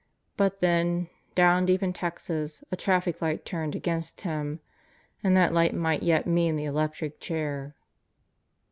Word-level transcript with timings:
But 0.35 0.61
then, 0.61 1.09
down 1.35 1.67
deep 1.67 1.83
in 1.83 1.93
Texas, 1.93 2.63
a 2.71 2.75
traffic 2.75 3.21
light 3.21 3.45
turned 3.45 3.75
against 3.75 4.21
him 4.21 4.59
and 5.23 5.37
that 5.37 5.53
light 5.53 5.75
might 5.75 6.01
yet 6.01 6.25
mean 6.25 6.55
the 6.55 6.65
electric 6.65 7.19
chair. 7.19 7.75